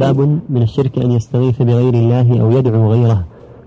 باب 0.00 0.38
من 0.48 0.62
الشرك 0.62 0.98
أن 0.98 1.10
يستغيث 1.10 1.62
بغير 1.62 1.94
الله 1.94 2.40
أو 2.40 2.50
يدعو 2.50 2.92
غيره. 2.92 3.24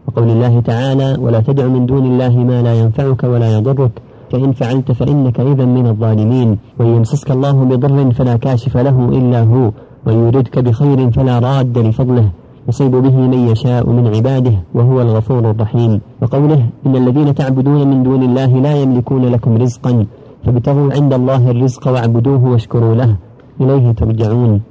وقول 0.08 0.30
الله 0.30 0.60
تعالى 0.60 1.18
ولا 1.19 1.40
تدع 1.40 1.68
من 1.68 1.85
دون 1.85 2.06
الله 2.06 2.38
ما 2.38 2.61
لا 2.61 2.73
ينفعك 2.73 3.23
ولا 3.23 3.57
يضرك. 3.57 3.92
فإن 4.31 4.52
فعلت 4.52 4.91
فإنك 4.91 5.39
إذا 5.39 5.65
من 5.65 5.88
الظالمين. 5.88 6.57
وإن 6.79 6.88
يمسسك 6.88 7.31
الله 7.31 7.52
بضر 7.52 8.12
فلا 8.12 8.36
كاشف 8.38 8.78
له 8.78 9.09
إلا 9.09 9.44
هو. 9.44 9.71
وإن 10.07 10.28
يردك 10.28 10.59
بخير 10.59 11.12
فلا 11.12 11.39
راد 11.39 11.78
لفضله. 11.78 12.29
يصيب 12.70 12.91
به 12.91 13.16
من 13.16 13.48
يشاء 13.52 13.89
من 13.89 14.16
عباده 14.16 14.54
وهو 14.73 15.02
الغفور 15.02 15.52
الرحيم. 15.52 16.02
وقوله 16.21 16.70
إن 16.86 16.95
الذين 16.95 17.36
تعبدون 17.36 17.88
من 17.88 18.04
دون 18.04 18.23
الله 18.23 18.45
لا 18.45 18.82
يملكون 18.82 19.25
لكم 19.25 19.57
رزقا. 19.57 20.05
فابتغوا 20.45 20.93
عند 20.93 21.13
الله 21.13 21.52
الرزق 21.52 21.88
واعبدوه 21.88 22.45
واشكروا 22.45 22.95
له. 22.95 23.16
إليه 23.61 23.91
ترجعون. 23.91 24.61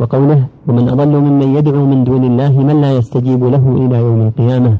وقوله 0.00 0.46
ومن 0.68 0.88
أضل 0.88 1.14
ممن 1.26 1.56
يدعو 1.56 1.86
من 1.86 2.04
دون 2.04 2.24
الله 2.24 2.52
من 2.60 2.80
لا 2.80 2.92
يستجيب 2.92 3.44
له 3.44 3.64
إلى 3.76 3.96
يوم 3.98 4.20
القيامة 4.28 4.76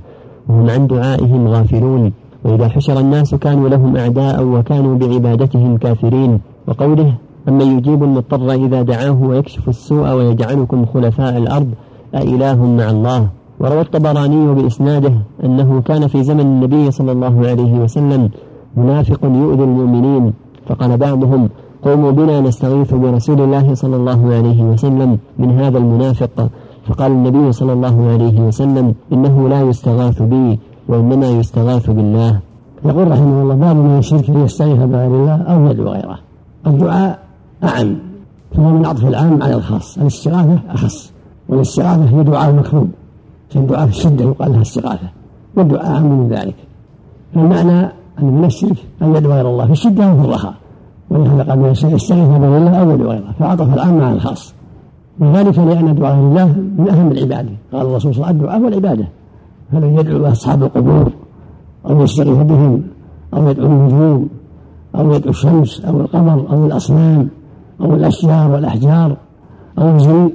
وهم 0.49 0.71
عن 0.71 0.87
دعائهم 0.87 1.49
غافلون. 1.49 2.13
وإذا 2.45 2.69
حشر 2.69 3.01
الناس 3.01 3.35
كانوا 3.35 3.69
لهم 3.69 3.97
أعداء 3.97 4.45
وكانوا 4.45 4.95
بعبادتهم 4.97 5.77
كافرين. 5.77 6.41
وقوله 6.69 7.15
أمن 7.49 7.79
يجيب 7.79 8.03
المضطر 8.03 8.53
إذا 8.53 8.83
دعاه 8.83 9.23
ويكشف 9.23 9.69
السوء 9.69 10.13
ويجعلكم 10.13 10.87
خلفاء 10.87 11.37
الأرض 11.37 11.69
أإله 12.15 12.65
مع 12.65 12.91
الله. 12.91 13.29
وروى 13.61 13.81
الطبراني 13.81 14.55
بإسناده 14.55 15.13
أنه 15.45 15.83
كان 15.85 16.07
في 16.07 16.23
زمن 16.23 16.41
النبي 16.41 16.91
صلى 16.91 17.13
الله 17.13 17.49
عليه 17.49 17.75
وسلم 17.79 18.31
منافق 18.77 19.25
يؤذي 19.25 19.65
المؤمنين 19.65 20.33
فقال 20.67 20.97
بعضهم 20.97 21.49
قوموا 21.85 22.11
بنا 22.11 22.41
نستغيث 22.41 22.95
برسول 22.95 23.41
الله 23.41 23.75
صلى 23.75 23.97
الله 23.97 24.35
عليه 24.35 24.63
وسلم 24.63 25.19
من 25.39 25.51
هذا 25.51 25.79
المنافق. 25.79 26.49
فقال 26.89 27.13
النبي 27.13 27.53
صلى 27.53 27.73
الله 27.73 28.11
عليه 28.11 28.41
وسلم 28.41 28.95
إنه 29.13 29.49
لا 29.49 29.61
يستغاث 29.61 30.23
بي 30.23 30.59
وإنما 30.89 31.29
يستغاث 31.29 31.91
بالله. 31.91 32.41
يقول 32.85 33.11
رحمه 33.11 33.43
الله 33.43 33.55
باب 33.55 33.77
من 33.77 33.99
الشرك 33.99 34.31
أن 34.31 34.45
يستغيث 34.45 34.79
بغير 34.79 35.07
الله 35.07 35.43
أو 35.43 35.71
يدعو 35.71 35.89
غيره. 35.89 36.19
الدعاء 36.67 37.19
أعم 37.65 37.97
فهو 38.55 38.71
من 38.71 38.87
عطف 38.87 39.05
العام 39.05 39.43
على 39.43 39.55
الخاص. 39.55 39.99
الاستغاثة 39.99 40.59
أخص 40.71 41.13
والاستغاثة 41.49 42.05
هي 42.05 42.23
دعاء 42.23 42.51
المكروب. 42.51 42.89
كان 43.51 43.67
دعاء 43.67 43.87
في 43.87 43.93
الشدة 43.93 44.25
يقال 44.25 44.53
لها 44.53 44.63
استغاثة 44.63 45.09
والدعاء 45.57 45.87
أعم 45.87 46.05
من 46.05 46.29
ذلك. 46.29 46.57
فالمعنى 47.35 47.93
أن 48.19 48.25
من 48.25 48.45
الشرك 48.45 48.77
أن 49.03 49.15
يدعو 49.15 49.33
غير 49.33 49.49
الله 49.49 49.67
في 49.67 49.73
الشدة 49.73 50.13
وفي 50.13 50.25
الرخاء. 50.25 50.55
ولهذا 51.11 51.43
قال 51.43 51.59
من 51.59 51.69
يستغيث 51.69 52.13
بغير 52.13 52.57
الله 52.57 52.81
أو 52.81 52.91
يدعو 52.91 53.11
غيره 53.11 53.35
فعطف 53.39 53.75
العام 53.75 54.01
على 54.01 54.15
الخاص. 54.15 54.55
وذلك 55.21 55.59
لأن 55.59 55.95
دعاء 55.95 56.15
الله 56.15 56.47
من 56.79 56.89
أهم 56.91 57.13
العبادة. 57.13 57.51
قال 57.73 57.87
الرسول 57.87 58.15
صلى 58.15 58.25
الله 58.25 58.27
عليه 58.27 58.37
وسلم 58.37 58.41
الدعاء 58.41 58.61
والعبادة 58.61 59.09
فلن 59.73 59.99
يدعو 59.99 60.27
أصحاب 60.27 60.63
القبور؟ 60.63 61.13
أو 61.87 62.03
يستغيث 62.03 62.39
بهم؟ 62.39 62.83
أو 63.35 63.51
يدعو 63.51 63.67
النجوم؟ 63.67 64.29
أو 64.97 65.13
يدعو 65.13 65.31
الشمس؟ 65.31 65.81
أو 65.85 66.01
القمر؟ 66.01 66.47
أو 66.51 66.67
الأصنام؟ 66.67 67.29
أو 67.81 67.95
الأشجار 67.95 68.51
والأحجار؟ 68.51 69.17
أو 69.79 69.89
الجن؟ 69.89 70.31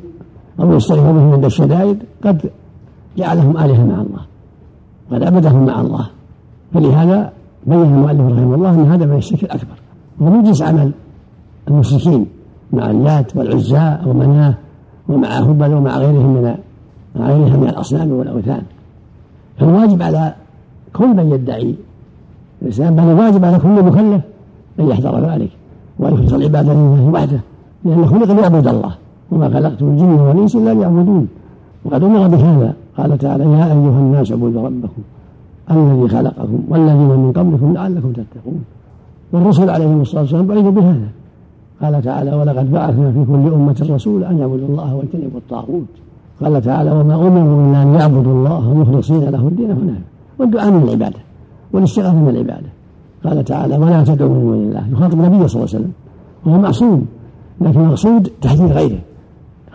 أو 0.60 0.74
يستغيث 0.74 1.04
بهم 1.04 1.32
عند 1.32 1.46
الشدائد؟ 1.46 1.98
قد 2.24 2.50
جعلهم 3.18 3.58
آلهة 3.58 3.84
مع 3.86 4.02
الله. 4.02 4.22
قد 5.12 5.24
عبدهم 5.24 5.66
مع 5.66 5.82
الله. 5.82 6.06
فلهذا 6.74 7.32
بين 7.68 7.82
المؤلف 7.82 8.22
رحمه 8.22 8.56
الله 8.56 8.70
أن 8.70 8.86
هذا 8.86 9.06
من 9.06 9.18
الشرك 9.18 9.44
الأكبر. 9.44 9.85
ومن 10.20 10.44
جنس 10.44 10.62
عمل 10.62 10.92
المشركين 11.68 12.26
مع 12.74 12.92
اللات 12.92 13.38
والعزى 13.38 13.98
ومناه 14.06 14.54
ومع 15.10 15.28
هبل 15.28 15.74
ومع 15.74 15.98
غيرهم 15.98 16.34
من 16.34 16.56
غيرها 17.18 17.58
من 17.58 17.68
الأصنام 17.68 18.12
والأوثان. 18.12 18.62
فالواجب 19.58 20.02
على 20.02 20.34
كل 20.94 21.08
من 21.08 21.32
يدعي 21.32 21.76
الإسلام 22.62 22.96
بل 22.96 23.04
الواجب 23.04 23.46
على 23.46 23.60
كل 23.60 23.84
مكلف 23.84 24.22
أن 24.80 24.88
يحذر 24.90 25.32
ذلك 25.32 25.50
ويخلص 26.00 26.34
العبادة 26.34 26.74
لله 26.74 27.10
وحده 27.14 27.40
لأنه 27.86 28.06
خلق 28.06 28.32
ليعبد 28.32 28.68
الله 28.68 28.92
وما 29.32 29.50
خلقت 29.50 29.82
الجن 29.82 30.20
والإنس 30.20 30.56
إلا 30.56 30.74
ليعبدون. 30.74 31.28
وقد 31.86 32.04
أمر 32.04 32.28
بهذا 32.28 32.74
قال 32.98 33.18
تعالى 33.18 33.44
يا 33.44 33.66
أيها 33.66 34.00
الناس 34.00 34.32
اعبدوا 34.32 34.66
ربكم 34.68 35.02
الذي 35.72 36.08
خلقكم 36.08 36.60
والذين 36.70 37.10
من 37.24 37.32
قبلكم 37.36 37.74
لعلكم 37.74 38.12
تتقون. 38.12 38.64
والرسل 39.36 39.70
عليهم 39.70 40.02
الصلاة 40.02 40.22
والسلام 40.22 40.48
بعثوا 40.48 40.72
بهذا. 40.72 41.08
قال 41.82 42.02
تعالى 42.02 42.34
ولقد 42.34 42.72
بعثنا 42.72 43.12
في 43.12 43.26
كل 43.26 43.54
أمة 43.54 43.88
رسولا 43.90 44.30
أن 44.32 44.38
يعبدوا 44.38 44.68
الله 44.68 44.96
واجتنبوا 44.96 45.40
الطاغوت. 45.40 45.92
قال 46.44 46.62
تعالى 46.62 46.92
وما 46.92 47.16
أمروا 47.16 47.70
إلا 47.70 47.82
أن 47.82 47.94
يعبدوا 47.94 48.34
الله 48.34 48.74
مخلصين 48.74 49.24
له 49.24 49.48
الدين 49.48 49.72
هناك. 49.72 50.02
والدعاء 50.40 50.72
من 50.72 50.84
العبادة 50.84 51.20
والاستغاثة 51.74 52.16
من 52.16 52.30
العبادة. 52.30 52.70
قال 53.26 53.44
تعالى 53.46 53.78
ولا 53.78 54.04
تدعوا 54.04 54.30
من 54.30 54.42
دون 54.42 54.54
الله. 54.54 54.84
يخاطب 54.92 55.20
النبي 55.20 55.48
صلى 55.48 55.64
الله 55.64 55.76
عليه 55.76 55.80
وسلم 55.80 55.92
وهو 56.46 56.58
معصوم 56.62 57.06
لكن 57.62 57.80
المقصود 57.80 58.30
تحذير 58.42 58.68
غيره. 58.68 59.00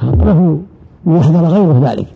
له 0.02 0.58
ليحذر 1.06 1.44
غيره 1.44 1.90
ذلك. 1.90 2.06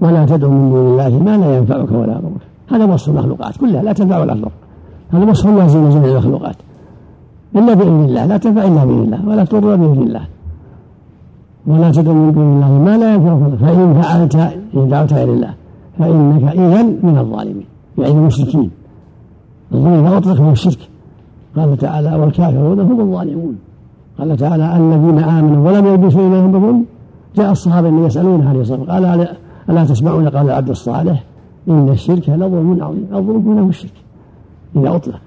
ولا 0.00 0.26
تدعو 0.26 0.50
من 0.50 0.70
دون 0.70 0.86
الله 0.86 1.18
ما 1.18 1.36
لا 1.36 1.56
ينفعك 1.56 1.92
ولا 1.92 2.12
يضرك. 2.12 2.42
هذا 2.70 2.84
وصف 2.84 3.08
المخلوقات 3.08 3.56
كلها 3.56 3.82
لا 3.82 3.92
تنفع 3.92 4.18
ولا 4.18 4.34
تضر 4.34 4.50
هذا 5.12 5.30
وصف 5.30 5.46
لازم 5.46 5.88
لجميع 5.88 6.10
المخلوقات 6.12 6.56
إلا 7.56 7.74
بإذن 7.74 8.04
الله 8.04 8.26
لا 8.26 8.36
تنفع 8.36 8.64
إلا 8.64 8.84
بإذن 8.84 9.02
الله 9.04 9.28
ولا 9.28 9.44
تضر 9.44 9.76
بإذن 9.76 10.02
الله 10.02 10.24
ولا 11.66 11.90
تدعو 11.90 12.14
من 12.14 12.32
دون 12.32 12.54
الله 12.54 12.72
ما 12.86 12.98
لا 12.98 13.14
ينفعك 13.14 13.54
فإن 13.54 14.02
فعلت 14.02 14.36
إن 14.76 14.88
دعوت 14.88 15.12
غير 15.12 15.32
الله 15.32 15.54
فإنك 15.98 16.42
إذا 16.42 16.82
من 16.82 17.18
الظالمين 17.18 17.64
يعني 17.98 18.12
المشركين. 18.12 18.70
الظلم 19.74 20.06
أطلق 20.06 20.40
من 20.40 20.52
الشرك 20.52 20.78
قال 21.56 21.76
تعالى 21.76 22.16
والكافرون 22.16 22.80
هم 22.80 23.00
الظالمون. 23.00 23.58
قال 24.18 24.36
تعالى 24.36 24.76
الذين 24.76 25.18
آمنوا 25.18 25.70
ولم 25.70 25.86
يلبسوا 25.86 26.20
إيمانهم 26.20 26.52
بظلم 26.52 26.84
جاء 27.36 27.52
الصحابة 27.52 27.88
الذين 27.88 28.04
يسألون 28.04 28.46
عليه 28.46 28.60
الصلاة 28.60 28.84
قال 28.84 29.28
ألا 29.70 29.84
تسمعون 29.84 30.28
قال 30.28 30.46
العبد 30.46 30.70
الصالح؟ 30.70 31.24
إن 31.68 31.88
الشرك 31.88 32.28
لظلم 32.28 32.78
عظيم 32.82 33.06
الظلم 33.14 33.48
منه 33.48 33.68
الشرك 33.68 33.92
إذا 34.76 34.96
أطلق 34.96 35.20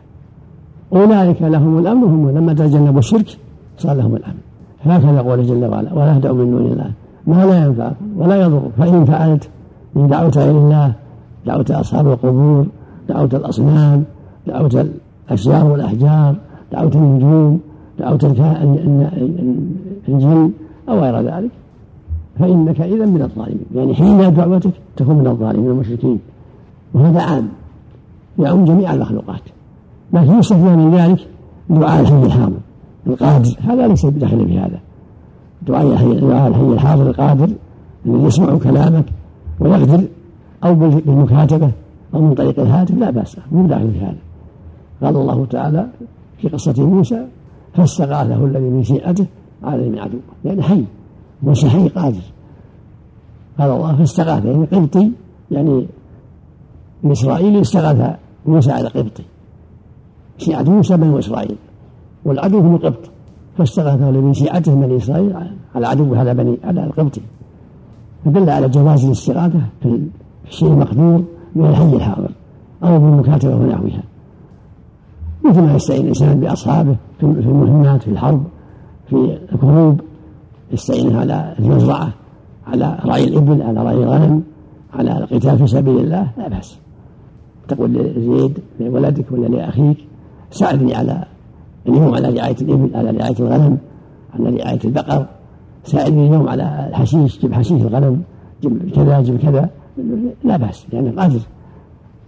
أولئك 0.93 1.41
لهم 1.41 1.79
الأمن 1.79 2.03
هم 2.03 2.29
لما 2.29 2.53
تجنبوا 2.53 2.99
الشرك 2.99 3.37
صار 3.77 3.95
لهم 3.95 4.15
الأمن. 4.15 4.39
هكذا 4.83 5.21
قول 5.21 5.47
جل 5.47 5.65
وعلا 5.65 5.93
ولا 5.93 6.19
تدعوا 6.19 6.35
من 6.35 6.51
دون 6.51 6.65
الله 6.71 6.91
ما 7.27 7.45
لا 7.45 7.65
ينفعك 7.65 7.95
ولا 8.17 8.41
يضر 8.41 8.61
فإن 8.77 9.05
فعلت 9.05 9.49
إن 9.97 10.07
دعوت 10.07 10.37
غير 10.37 10.57
الله 10.57 10.93
دعوت 11.45 11.71
أصحاب 11.71 12.07
القبور 12.07 12.65
دعوت 13.09 13.35
الأصنام 13.35 14.03
دعوت 14.47 14.85
الأشجار 15.29 15.65
والأحجار 15.65 16.35
دعوت 16.71 16.95
النجوم 16.95 17.59
دعوت 17.99 18.23
الجن 20.07 20.51
أو 20.89 20.99
غير 20.99 21.21
ذلك 21.21 21.51
فإنك 22.39 22.81
إذا 22.81 23.05
من 23.05 23.21
الظالمين. 23.21 23.65
يعني 23.75 23.95
حين 23.95 24.33
دعوتك 24.33 24.71
تكون 24.97 25.15
من 25.15 25.27
الظالمين 25.27 25.71
المشركين 25.71 26.19
وهذا 26.93 27.21
عام 27.21 27.47
يعم 28.39 28.65
جميع 28.65 28.93
المخلوقات. 28.93 29.41
لكن 30.15 30.39
يستثنى 30.39 30.75
من 30.75 30.95
ذلك 30.95 31.27
دعاء 31.69 32.01
الحي 32.01 32.23
الحاضر 32.23 32.57
القادر. 33.07 33.51
هذا 33.63 33.87
ليس 33.87 34.05
بداخل 34.05 34.45
في 34.45 34.59
هذا. 34.59 34.79
دعاء 35.67 35.87
الحي 35.93 36.13
دعاء 36.19 36.47
الحي 36.47 36.61
الحاضر 36.61 37.09
القادر 37.09 37.49
الذي 38.05 38.23
يسمع 38.23 38.57
كلامك 38.57 39.05
ويقدر 39.59 40.03
أو 40.63 40.75
بالمكاتبة 40.75 41.71
أو 42.13 42.21
من 42.21 42.33
طريق 42.33 42.59
الهاتف 42.59 42.97
لا 42.97 43.09
بأس 43.09 43.37
مو 43.51 43.67
داخل 43.67 43.91
في 43.91 43.99
هذا. 43.99 44.17
قال 45.03 45.15
الله 45.15 45.45
تعالى 45.45 45.87
في 46.41 46.47
قصة 46.47 46.85
موسى 46.85 47.25
فاستغاثه 47.73 48.45
الذي 48.45 48.69
من 48.69 48.83
شيعته؟ 48.83 49.25
على 49.63 49.89
من 49.89 49.99
عدوه 49.99 50.21
يعني 50.45 50.61
حي 50.61 50.83
موسى 51.43 51.69
حي 51.69 51.87
قادر. 51.87 52.21
قال 53.59 53.71
الله 53.71 53.95
فاستغاث 53.95 54.45
يعني 54.45 54.65
قبطي 54.65 55.11
يعني 55.51 55.87
الإسرائيلي 57.03 57.61
استغاث 57.61 58.15
موسى 58.45 58.71
على 58.71 58.87
قبطي. 58.87 59.23
شيعة 60.37 60.63
موسى 60.63 60.97
بنو 60.97 61.19
إسرائيل 61.19 61.55
والعدو 62.25 62.59
هم 62.59 62.75
القبط. 62.75 63.09
فاستغاثه 63.57 64.11
من 64.11 64.33
شيعته 64.33 64.75
بني 64.75 64.97
إسرائيل 64.97 65.33
على 65.75 65.87
عدو 65.87 66.13
هذا 66.13 66.33
بني 66.33 66.57
على 66.63 66.83
القبطي 66.83 67.21
فدل 68.25 68.49
على 68.49 68.69
جواز 68.69 69.05
الاستغاثة 69.05 69.61
في 69.81 69.99
الشيء 70.47 70.69
المقدور 70.69 71.23
من 71.55 71.65
الحي 71.65 71.93
الحاضر 71.93 72.31
أو 72.83 72.99
بالمكاتبة 72.99 73.55
ونحوها. 73.55 74.03
مثل 75.45 75.61
ما 75.61 75.75
يستعين 75.75 76.01
الإنسان 76.01 76.39
بأصحابه 76.39 76.95
في 77.19 77.25
المهمات 77.25 78.03
في 78.03 78.11
الحرب 78.11 78.43
في 79.09 79.37
الكروب. 79.53 80.01
يستعين 80.71 81.15
على 81.15 81.55
المزرعة 81.59 82.09
على 82.67 82.99
رعي 83.05 83.23
الإبل 83.23 83.61
على 83.61 83.83
رعي 83.83 84.03
الغنم 84.03 84.43
على 84.93 85.17
القتال 85.17 85.57
في 85.57 85.67
سبيل 85.67 85.99
الله. 85.99 86.31
لا 86.37 86.47
بأس. 86.47 86.79
تقول 87.67 87.93
لزيد 87.93 88.59
لولدك 88.79 89.25
ولا 89.31 89.47
لأخيك 89.47 89.97
ساعدني 90.55 90.95
على 90.95 91.23
اليوم 91.87 92.13
على 92.15 92.29
رعاية 92.29 92.55
الإبل 92.61 92.95
على 92.95 93.11
رعاية 93.11 93.35
الغنم 93.39 93.77
على 94.33 94.57
رعاية 94.57 94.79
البقر. 94.85 95.25
ساعدني 95.83 96.27
اليوم 96.27 96.49
على 96.49 96.85
الحشيش 96.89 97.39
جيب 97.39 97.53
حشيش 97.53 97.81
الغنم 97.81 98.21
جيب 98.61 98.91
كذا 98.95 99.21
جيب 99.21 99.37
كذا. 99.37 99.69
لا 100.43 100.57
بأس 100.57 100.85
لأنه 100.93 101.21
قادر. 101.21 101.39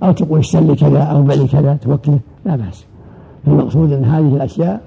أو 0.04 0.12
تقول 0.12 0.40
اشتري 0.40 0.76
كذا 0.76 1.00
أو 1.00 1.22
بع 1.24 1.46
كذا 1.46 1.74
توكله 1.82 2.20
لا 2.46 2.56
بأس. 2.56 2.86
المقصود 3.48 3.92
أن 3.92 4.04
هذه 4.04 4.36
الأشياء 4.36 4.82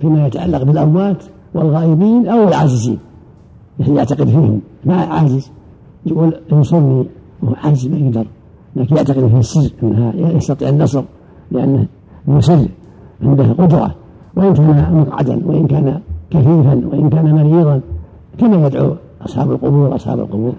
فيما 0.00 0.26
يتعلق 0.26 0.62
بالأموات 0.62 1.24
والغائبين 1.54 2.28
أو 2.28 2.48
العاجزين. 2.48 2.98
يعني 3.80 3.96
يعتقد 3.96 4.28
فيهم. 4.28 4.60
ما 4.84 4.96
عاجز؟ 4.96 5.50
يقول 6.06 6.34
انصرني 6.52 7.06
وهو 7.42 7.54
عاجز 7.64 7.86
ما 7.86 7.96
يقدر. 7.96 8.26
لكن 8.76 8.96
يعتقد 8.96 9.26
في 9.28 9.38
السر 9.38 9.70
إنها 9.82 10.12
يستطيع 10.16 10.68
النصر 10.68 11.04
لأنه 11.50 11.86
مسر 12.26 12.68
عنده 13.22 13.52
قدرة 13.52 13.94
وإن 14.36 14.54
كان 14.54 14.94
مقعدا 14.94 15.40
وإن 15.46 15.66
كان 15.66 16.00
كفيفا 16.30 16.82
وإن 16.92 17.10
كان 17.10 17.34
مريضا 17.34 17.80
كما 18.38 18.66
يدعو 18.66 18.94
أصحاب 19.22 19.50
القبور 19.50 19.94
أصحاب 19.94 20.20
القبور 20.20 20.52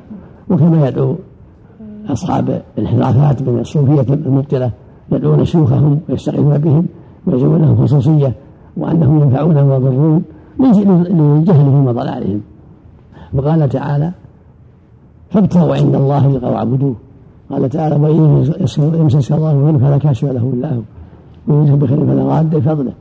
وكما 0.49 0.87
يدعو 0.87 1.15
أصحاب 2.09 2.61
الانحرافات 2.77 3.41
من 3.41 3.59
الصوفية 3.59 4.13
المبطلة 4.13 4.71
يدعون 5.11 5.45
شيوخهم 5.45 5.99
ويستغيثون 6.09 6.57
بهم 6.57 6.85
ويزعمون 7.27 7.61
لهم 7.61 7.85
خصوصية 7.85 8.33
وأنهم 8.77 9.21
ينفعون 9.21 9.57
ويضرون 9.57 10.23
لجهلهم 10.59 11.87
وضلالهم. 11.87 12.41
وقال 13.33 13.69
تعالى 13.69 14.11
فابتغوا 15.29 15.75
عند 15.75 15.95
الله 15.95 16.27
لقوا 16.27 16.49
واعبدوه 16.49 16.95
قال 17.51 17.69
تعالى 17.69 17.95
وإن 17.95 18.45
يمسسك 18.99 19.31
الله 19.31 19.53
بخير 19.53 19.79
فلا 19.79 19.97
كاشف 19.97 20.23
له 20.23 20.51
إلا 20.53 20.73
هو. 20.75 20.81
ويمسك 21.47 21.73
بخير 21.73 22.05
فلا 22.05 22.23
راد 22.23 22.55
بفضله 22.55 22.93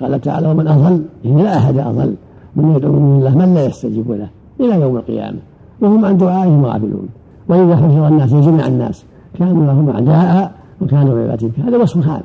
قال 0.00 0.20
تعالى 0.20 0.50
ومن 0.50 0.68
أضل 0.68 1.02
إن 1.24 1.38
لا 1.38 1.56
أحد 1.56 1.78
أضل. 1.78 2.14
من 2.56 2.76
يدعو 2.76 2.92
من 2.92 3.18
الله 3.18 3.38
من 3.38 3.54
لا 3.54 3.64
يستجيب 3.64 4.10
له 4.10 4.28
إلى 4.60 4.80
يوم 4.80 4.96
القيامة. 4.96 5.38
وهم 5.80 6.04
عن 6.04 6.16
دعائهم 6.16 6.66
غافلون. 6.66 7.08
وإذا 7.48 7.76
حشر 7.76 8.08
الناس 8.08 8.34
جميع 8.34 8.66
الناس 8.66 9.04
كانوا 9.38 9.66
لهم 9.66 9.90
أعداء 9.90 10.52
وكانوا 10.80 11.14
بعبادتهم 11.14 11.66
هذا 11.66 11.76
وصف 11.76 12.08
حال 12.08 12.22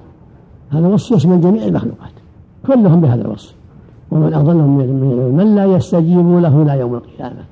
هذا 0.69 0.88
وصف 0.88 1.12
يشمل 1.12 1.42
جميع 1.42 1.66
المخلوقات. 1.66 2.12
كلهم 2.68 3.02
بهذا 3.02 3.22
الوصف. 3.22 3.56
ومن 4.12 4.34
أضل 4.34 4.56
من, 4.56 5.34
من 5.38 5.56
لا 5.56 5.66
يستجيب 5.66 6.38
له 6.38 6.62
إلى 6.62 6.80
يوم 6.80 6.94
القيامة. 6.94 7.44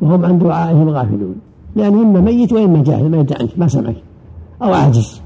وهم 0.00 0.24
عن 0.24 0.38
دعائهم 0.38 0.88
غافلون. 0.88 1.34
لأنه 1.76 2.02
إما 2.02 2.20
ميت 2.20 2.52
وإما 2.52 2.82
جاهل 2.82 3.10
ما 3.10 3.18
عنك 3.18 3.58
ما 3.58 3.68
سمعك. 3.68 3.96
أو 4.62 4.72
عاجز. 4.72 5.25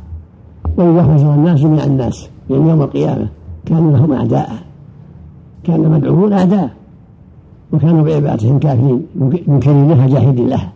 حشر 0.78 1.34
الناس 1.34 1.61
جميع 1.61 1.84
الناس 1.84 2.28
يعني 2.50 2.69
يوم 2.69 2.82
القيامة 2.82 3.28
كانوا 3.67 3.93
لهم 3.93 4.12
أعداء 4.12 4.50
كان 5.64 5.90
مدعوون 5.90 6.32
أعداء 6.32 6.70
وكانوا 7.72 8.05
بعبادتهم 8.05 8.58
كافرين 8.58 9.06
منكرين 9.46 9.88
لها 9.88 10.06
جاهدين 10.06 10.49
لها 10.49 10.72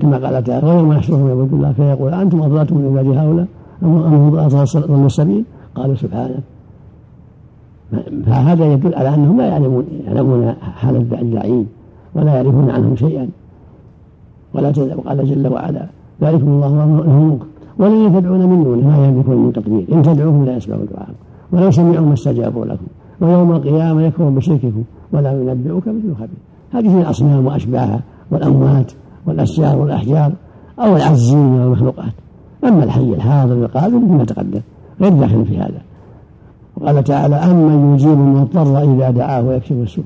كما 0.00 0.16
قال 0.16 0.44
تعالى 0.44 0.66
ويوم 0.66 0.92
يحشرهم 0.92 1.28
يعبد 1.28 1.52
الله 1.52 1.72
فيقول 1.72 2.14
أنتم 2.14 2.42
أضللتم 2.42 2.76
من 2.76 2.98
عبادي 2.98 3.18
هؤلاء 3.18 3.46
أم 3.82 3.90
هم 3.90 4.30
ضلوا 4.30 5.06
السبيل 5.06 5.44
قالوا 5.74 5.94
سبحانه. 5.94 6.40
فهذا 8.26 8.72
يدل 8.72 8.94
على 8.94 9.14
أنهم 9.14 9.38
لا 9.38 9.46
يعلمون 9.46 9.84
يعلمون 10.06 10.54
حال 10.76 10.96
الداعين 10.96 11.66
ولا 12.14 12.34
يعرفون 12.34 12.70
عنهم 12.70 12.96
شيئا. 12.96 13.28
ولا 14.54 14.72
وقال 14.96 15.26
جل 15.26 15.48
وعلا 15.52 15.86
ذلكم 16.22 16.48
الله 16.48 16.86
منكم 16.86 17.46
ولن 17.78 18.12
تدعون 18.14 18.40
من 18.40 18.64
دونه 18.64 18.88
ما 18.88 19.06
يملكون 19.06 19.36
من 19.36 19.52
تقدير 19.52 19.84
إن 19.92 20.02
تدعوهم 20.02 20.44
لا 20.44 20.56
يسمعوا 20.56 20.84
دعاءكم 20.94 21.12
ولو 21.52 21.70
سمعوا 21.70 22.06
ما 22.06 22.14
استجابوا 22.14 22.64
لكم 22.64 22.86
ويوم 23.20 23.52
القيامة 23.52 24.02
يكفرون 24.02 24.34
بشرككم 24.34 24.82
ولا 25.12 25.32
ينبئك 25.32 25.88
مثل 25.88 26.14
خبير. 26.14 26.28
هذه 26.72 27.00
الأصنام 27.00 27.46
وأشباهها 27.46 28.00
والأموات 28.30 28.92
والاشجار 29.26 29.78
والأحجار 29.78 30.32
أو 30.78 30.96
العزين 30.96 31.38
والمخلوقات 31.38 32.12
أما 32.64 32.84
الحي 32.84 33.14
الحاضر 33.14 33.54
القادر 33.54 33.98
كما 33.98 34.24
تقدم 34.24 34.60
غير 35.00 35.12
داخل 35.12 35.44
في 35.44 35.58
هذا. 35.58 35.80
وقال 36.76 37.04
تعالى 37.04 37.36
أمن 37.36 37.94
يجيب 37.94 38.12
المضطر 38.12 38.82
إذا 38.82 39.10
دعاه 39.10 39.42
ويكشف 39.42 39.72
السوء. 39.72 40.04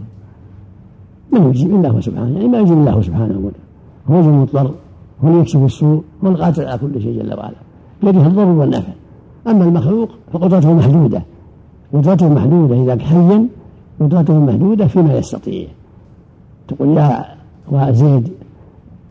من 1.32 1.48
يجيب؟ 1.50 1.86
هو 1.86 2.00
سبحانه 2.00 2.34
يعني 2.34 2.48
ما 2.48 2.58
يجيب 2.58 2.78
الله 2.78 3.02
سبحانه 3.02 3.38
وتعالى. 3.38 3.52
هو 4.10 4.30
المضطر. 4.30 4.70
هو 5.24 5.40
يكشف 5.40 5.64
السوء 5.64 6.02
هو 6.24 6.28
القادر 6.28 6.68
على 6.68 6.78
كل 6.78 7.02
شيء 7.02 7.22
جل 7.22 7.34
وعلا. 7.38 7.56
بيده 8.02 8.26
الضر 8.26 8.44
والنفع. 8.44 8.92
أما 9.46 9.64
المخلوق 9.64 10.08
فقدرته 10.32 10.72
محدودة. 10.72 11.22
قدرته 11.92 12.28
محدودة 12.28 12.82
إذا 12.82 13.04
حيا 13.04 13.46
قدرته 14.00 14.38
محدودة 14.38 14.86
فيما 14.86 15.14
يستطيع. 15.14 15.68
تقول 16.68 16.96
يا 16.96 17.24
وزيد 17.68 18.28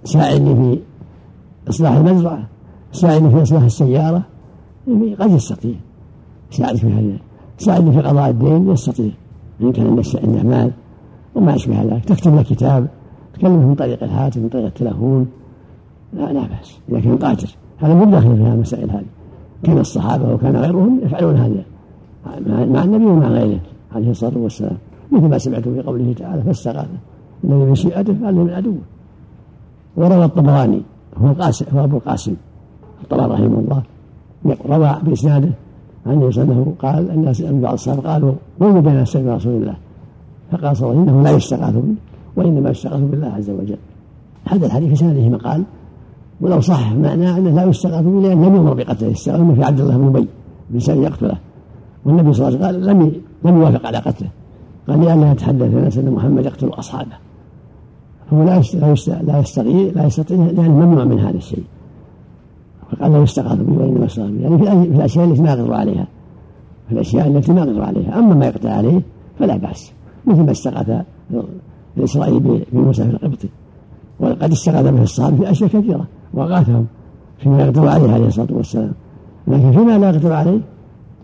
ساعدني 0.03 0.55
في 0.55 0.79
إصلاح 1.69 1.95
المزرعة 1.95 2.47
ساعدني 2.91 3.29
في 3.29 3.41
إصلاح 3.41 3.63
السيارة. 3.63 4.21
يعني 4.87 5.15
قد 5.15 5.31
يستطيع. 5.31 5.75
يساعدك 6.51 6.79
في 6.79 6.87
هذا 6.87 7.17
يساعدني 7.61 7.91
في 7.91 7.99
قضاء 7.99 8.29
الدين 8.29 8.71
يستطيع. 8.71 9.11
إن 9.61 9.71
كان 9.71 9.87
عنده 10.23 10.43
مال 10.43 10.71
وما 11.35 11.55
أشبه 11.55 11.83
ذلك. 11.83 12.05
تكتب 12.05 12.35
له 12.35 12.41
كتاب 12.41 12.87
تكلمه 13.33 13.67
من 13.67 13.75
طريق 13.75 14.03
الهاتف 14.03 14.37
من 14.37 14.49
طريق 14.49 14.65
التلفون. 14.65 15.27
لا, 16.13 16.33
لا 16.33 16.41
بأس. 16.41 16.79
إذا 16.89 16.99
كان 16.99 17.17
قاتل 17.17 17.47
هذا 17.77 17.93
مو 17.93 18.05
داخل 18.05 18.35
في 18.35 18.43
المسائل 18.43 18.91
هذه. 18.91 19.05
كان 19.63 19.77
الصحابة 19.77 20.33
وكان 20.33 20.55
غيرهم 20.55 20.99
يفعلون 21.03 21.35
هذا 21.35 21.63
مع 22.65 22.83
النبي 22.83 23.05
ومع 23.05 23.27
غيره 23.27 23.59
عليه 23.95 24.11
الصلاة 24.11 24.37
والسلام. 24.37 24.77
مثل 25.11 25.27
ما 25.27 25.37
سمعت 25.37 25.67
في 25.67 25.81
قوله 25.81 26.13
تعالى 26.13 26.41
فاستغاث 26.41 26.87
الذي 27.43 27.55
من 27.55 27.75
شيئته 27.75 28.25
قال 28.25 28.35
من 28.35 28.49
عدوه 28.49 28.77
وروى 29.97 30.25
الطبراني 30.25 30.81
هو 31.17 31.27
القاسم 31.27 31.65
هو 31.73 31.83
أبو 31.83 31.97
القاسم 31.97 32.35
الطبراني 33.03 33.33
رحمه 33.33 33.59
الله. 33.59 33.83
روى 34.65 34.95
بإسناده 35.03 35.49
عن 36.05 36.17
وسلم 36.17 36.75
قال 36.79 37.11
الناس 37.11 37.41
بعض 37.41 37.73
الصحابة 37.73 38.01
قالوا 38.01 38.33
قوموا 38.59 38.81
بين 38.81 39.01
نستغفر 39.01 39.35
رسول 39.35 39.53
الله؟ 39.53 39.75
فقال 40.51 40.77
صلى 40.77 40.91
الله 40.91 41.01
عليه 41.01 41.11
وسلم 41.11 41.17
إنه 41.17 41.23
لا 41.23 41.37
يستغاث 41.37 41.75
وإنما 42.35 42.69
يستغاث 42.69 43.01
بالله 43.01 43.27
عز 43.27 43.49
وجل. 43.49 43.77
هذا 44.45 44.65
الحديث 44.65 44.89
في 44.89 44.95
سنده 44.95 45.29
مقال 45.29 45.63
ولو 46.41 46.61
صح 46.61 46.93
معناه 46.93 47.37
انه 47.37 47.49
لا 47.49 47.63
يستغاث 47.63 48.05
به 48.05 48.21
لأن 48.21 48.45
لم 48.45 48.55
يمر 48.55 48.73
بقتله. 48.73 49.11
استغاث 49.11 49.55
في 49.55 49.63
عبد 49.63 49.79
الله 49.79 49.97
بن 49.97 50.07
أبي 50.07 50.27
بإنسان 50.69 51.03
يقتله. 51.03 51.37
والنبي 52.05 52.33
صلى 52.33 52.47
الله 52.47 52.67
عليه 52.67 52.77
وسلم 52.77 52.87
قال 52.87 52.97
لم 52.97 53.11
لم 53.45 53.61
يوافق 53.61 53.87
على 53.87 53.97
قتله. 53.97 54.29
قال 54.87 54.99
لئلا 54.99 55.31
يتحدث 55.31 55.61
الناس 55.61 55.97
أن 55.97 56.11
محمد 56.11 56.45
يقتل 56.45 56.67
أصحابه. 56.67 57.17
فهو 58.31 58.43
لا 58.43 58.61
لا 59.21 59.39
يستطيع 59.39 59.91
لا 59.95 60.05
يستطيع 60.05 60.37
لأنه 60.37 60.69
ممنوع 60.69 61.03
من 61.03 61.19
هذا 61.19 61.37
الشيء. 61.37 61.63
فقال 62.91 63.11
لا 63.11 63.21
يستغاث 63.21 63.59
به 63.59 63.83
وإنما 63.83 64.05
يستغاث 64.05 64.29
به 64.29 64.41
يعني 64.41 64.57
في 64.87 64.95
الأشياء 64.95 65.25
التي 65.25 65.41
ما 65.41 65.49
يقدر 65.53 65.73
عليها. 65.73 66.07
في 66.87 66.93
الأشياء 66.93 67.27
التي 67.27 67.51
ما 67.51 67.61
يقدر 67.61 67.81
عليها. 67.81 68.19
أما 68.19 68.35
ما 68.35 68.45
يقدر 68.45 68.69
عليه 68.69 69.01
فلا 69.39 69.57
بأس. 69.57 69.91
مثل 70.25 70.43
ما 70.43 70.51
استغاث 70.51 71.05
الإسرائيلي 71.97 72.65
بموسى 72.71 73.03
في 73.03 73.09
القبطي 73.09 73.49
وقد 74.19 74.51
استغاث 74.51 74.85
به 74.85 75.03
الصحابة 75.03 75.37
في 75.37 75.51
أشياء 75.51 75.69
كثيرة. 75.69 76.05
وأغاثهم 76.33 76.85
فيما 77.37 77.61
يقدر 77.61 77.87
عليه 77.87 78.11
عليه 78.13 78.27
الصلاة 78.27 78.47
والسلام. 78.51 78.91
لكن 79.47 79.71
فيما 79.71 79.97
لا 79.97 80.09
يقدر 80.09 80.33
عليه 80.33 80.59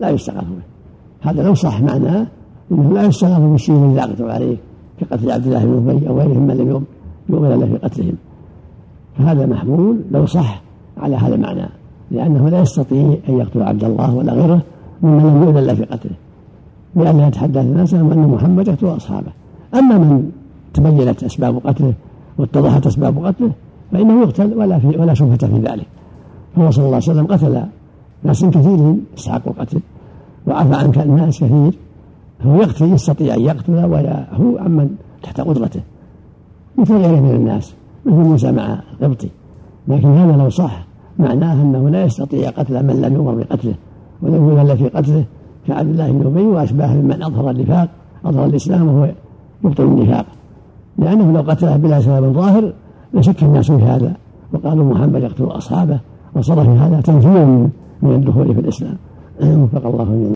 لا 0.00 0.10
يستغاث 0.10 0.44
به. 0.44 1.30
هذا 1.30 1.42
لو 1.42 1.54
صح 1.54 1.82
معناه 1.82 2.26
إنه 2.72 2.92
لا 2.92 3.02
يستغاث 3.04 3.40
بالشيء 3.40 3.76
الذي 3.76 3.94
لا 3.94 4.02
يقدر 4.02 4.30
عليه 4.30 4.56
كقتل 5.00 5.30
عبد 5.30 5.46
الله 5.46 5.64
بن 5.64 5.90
أبي 5.90 6.08
أو 6.08 6.18
غيرهم 6.18 6.42
من 6.46 6.56
لم 6.56 6.68
يؤمن 7.28 7.52
إلا 7.52 7.66
في 7.66 7.76
قتلهم. 7.76 8.14
فهذا 9.18 9.46
محمول 9.46 10.00
لو 10.10 10.26
صح 10.26 10.62
على 10.98 11.16
هذا 11.16 11.34
المعنى 11.34 11.68
لأنه 12.10 12.48
لا 12.48 12.60
يستطيع 12.60 13.16
أن 13.28 13.38
يقتل 13.38 13.62
عبد 13.62 13.84
الله 13.84 14.14
ولا 14.14 14.32
غيره 14.32 14.62
ممن 15.02 15.22
لم 15.22 15.42
يؤمن 15.42 15.58
إلا 15.58 15.74
في 15.74 15.84
قتله. 15.84 16.14
لأنها 16.96 17.28
يتحدث 17.28 17.64
الناس 17.64 17.94
أن 17.94 18.28
محمد 18.28 18.68
يقتل 18.68 18.86
أصحابه. 18.86 19.32
أما 19.74 19.98
من 19.98 20.30
تبينت 20.74 21.24
أسباب 21.24 21.58
قتله 21.64 21.92
واتضحت 22.38 22.86
أسباب 22.86 23.26
قتله 23.26 23.52
فإنه 23.92 24.22
يقتل 24.22 24.54
ولا 24.58 24.78
في 24.78 24.86
ولا 24.86 25.14
شبهة 25.14 25.36
في 25.36 25.58
ذلك. 25.58 25.86
فهو 26.56 26.70
صلى 26.70 26.84
الله 26.84 26.94
عليه 26.94 27.10
وسلم 27.10 27.26
قتل 27.26 27.62
ناس 28.22 28.44
كثيرين 28.44 29.04
يستحق 29.16 29.48
القتل 29.48 29.80
وعفى 30.46 30.74
عن 30.74 30.92
الناس 30.96 31.40
كثير. 31.40 31.72
فهو 32.44 32.62
يقتل 32.62 32.92
يستطيع 32.92 33.34
أن 33.34 33.40
يقتل 33.40 33.84
ويعفو 33.84 34.58
عمن 34.58 34.90
تحت 35.22 35.40
قدرته. 35.40 35.80
مثل 36.78 36.94
غيره 36.94 37.20
من 37.20 37.30
الناس 37.30 37.74
مثل 38.06 38.16
موسى 38.16 38.52
مع 38.52 38.78
القبطي 38.92 39.28
لكن 39.88 40.08
هذا 40.08 40.36
لو 40.36 40.50
صح 40.50 40.84
معناه 41.18 41.62
أنه 41.62 41.88
لا 41.88 42.04
يستطيع 42.04 42.50
قتل 42.50 42.86
من 42.86 43.00
لم 43.02 43.14
يؤمر 43.14 43.34
بقتله. 43.34 43.74
ولم 44.22 44.34
يؤمر 44.34 44.76
في 44.76 44.88
قتله 44.88 45.24
كعبد 45.66 45.90
الله 45.90 46.12
بن 46.12 46.26
أبي 46.26 46.42
واشباهه 46.42 46.94
ممن 46.94 47.22
أظهر 47.22 47.50
النفاق 47.50 47.88
أظهر 48.24 48.44
الإسلام 48.44 48.88
وهو 48.88 49.10
يبطل 49.64 49.84
النفاق. 49.84 50.26
لأنه 50.98 51.32
لو 51.32 51.40
قتله 51.40 51.76
بلا 51.76 52.00
سبب 52.00 52.32
ظاهر 52.32 52.72
لشك 53.14 53.42
الناس 53.42 53.70
في 53.72 53.82
هذا 53.82 54.12
وقالوا 54.52 54.84
محمد 54.84 55.22
يقتل 55.22 55.44
أصحابه 55.44 56.00
وصار 56.36 56.64
في 56.64 56.70
هذا 56.70 57.00
تنفير 57.00 57.46
من 58.02 58.14
الدخول 58.14 58.54
في 58.54 58.60
الإسلام. 58.60 58.96
وفق 59.42 59.86
الله 59.86 60.26